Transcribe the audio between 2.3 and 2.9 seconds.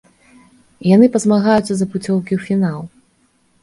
ў фінал.